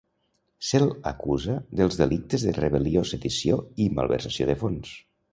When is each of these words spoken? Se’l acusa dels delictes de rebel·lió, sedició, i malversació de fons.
Se’l 0.67 0.85
acusa 1.09 1.57
dels 1.81 1.97
delictes 1.99 2.45
de 2.47 2.53
rebel·lió, 2.57 3.03
sedició, 3.09 3.59
i 3.85 3.87
malversació 3.99 4.49
de 4.51 4.57
fons. 4.63 4.95